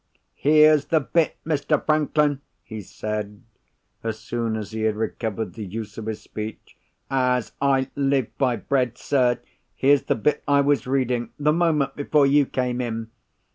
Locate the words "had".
4.81-4.95